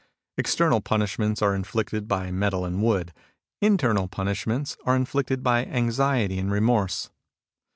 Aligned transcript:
External 0.35 0.81
punishments 0.81 1.43
are 1.43 1.53
inflicted 1.53 2.07
by 2.07 2.31
metal 2.31 2.65
and 2.65 2.81
wood. 2.81 3.13
Internal 3.61 4.07
punishments 4.07 4.75
are 4.83 4.95
inflicted 4.95 5.43
by 5.43 5.63
anxiety 5.63 6.39
and 6.39 6.51
remorse. 6.51 7.11